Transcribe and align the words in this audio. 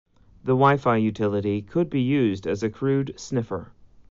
The 0.43 0.57
Wifi 0.57 0.99
utility 0.99 1.61
could 1.61 1.87
be 1.91 2.01
used 2.01 2.47
as 2.47 2.63
a 2.63 2.71
crude 2.71 3.13
sniffer. 3.17 3.71